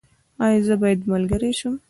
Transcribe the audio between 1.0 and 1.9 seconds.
ملګری شم؟